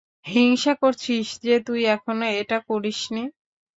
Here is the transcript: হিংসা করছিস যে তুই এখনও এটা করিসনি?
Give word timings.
হিংসা 0.25 0.73
করছিস 0.81 1.27
যে 1.43 1.55
তুই 1.67 1.81
এখনও 1.95 2.27
এটা 2.41 2.57
করিসনি? 2.69 3.23